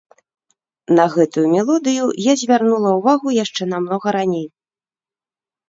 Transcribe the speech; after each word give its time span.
На 0.99 1.05
гэтую 1.15 1.43
мелодыю 1.55 2.05
я 2.31 2.35
звярнула 2.43 2.89
ўвагу 2.99 3.37
яшчэ 3.43 3.71
намнога 3.77 4.07
раней. 4.19 4.45